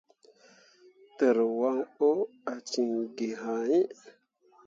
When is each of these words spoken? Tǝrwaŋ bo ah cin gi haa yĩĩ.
Tǝrwaŋ 1.17 1.77
bo 1.95 2.09
ah 2.51 2.59
cin 2.69 2.91
gi 3.15 3.29
haa 3.41 3.61
yĩĩ. 3.71 3.85